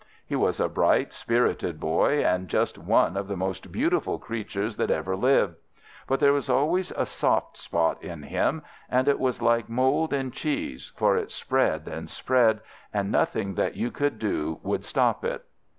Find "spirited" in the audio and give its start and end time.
1.13-1.79